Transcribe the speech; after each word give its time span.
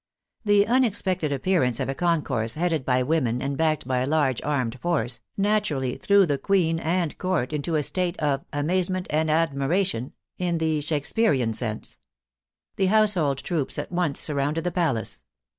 The 0.43 0.65
unexpected 0.65 1.31
appearance 1.31 1.79
of 1.79 1.87
a 1.87 1.93
concourse 1.93 2.55
headed 2.55 2.83
by 2.83 3.03
women 3.03 3.39
and 3.39 3.55
backed 3.55 3.87
by 3.87 3.99
a 3.99 4.07
large 4.07 4.41
armed 4.41 4.79
force, 4.79 5.19
naturally 5.37 5.95
threw 5.95 6.25
the 6.25 6.39
Queen 6.39 6.79
and 6.79 7.15
Court 7.19 7.53
into 7.53 7.75
a 7.75 7.83
state 7.83 8.17
of" 8.19 8.43
amazement 8.51 9.05
and 9.11 9.29
ad 9.29 9.51
miration" 9.53 10.13
(in 10.39 10.57
the 10.57 10.81
Shakesperian 10.81 11.53
sense). 11.53 11.99
The 12.77 12.87
household 12.87 13.43
troops 13.43 13.77
at 13.77 13.91
once 13.91 14.19
surrounded 14.19 14.63
the 14.63 14.71
palace. 14.71 15.23